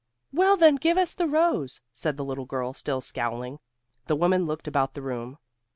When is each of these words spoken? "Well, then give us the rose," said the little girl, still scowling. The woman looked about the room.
"Well, 0.33 0.57
then 0.57 0.77
give 0.77 0.97
us 0.97 1.13
the 1.13 1.27
rose," 1.27 1.79
said 1.93 2.17
the 2.17 2.25
little 2.25 2.45
girl, 2.47 2.73
still 2.73 3.01
scowling. 3.01 3.59
The 4.07 4.15
woman 4.15 4.47
looked 4.47 4.67
about 4.67 4.95
the 4.95 5.01
room. 5.03 5.37